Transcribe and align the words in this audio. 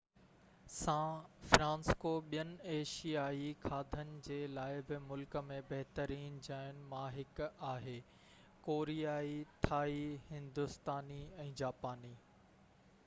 سان 0.75 1.25
فرانسسڪو 1.49 2.11
ٻين 2.29 2.53
ايشيائي 2.75 3.49
کاڌن 3.65 4.15
جي 4.27 4.37
لاءِ 4.59 4.79
بہ 4.87 4.97
ملڪ 5.11 5.37
۾ 5.51 5.57
بهترين 5.73 6.39
جاين 6.47 6.79
مان 6.93 7.07
هڪ 7.19 7.45
آهي 7.73 7.95
ڪوريائي 8.69 9.35
ٿائي 9.67 10.03
هندوستاني 10.31 11.21
۽ 11.47 11.49
جاپاني 11.63 12.15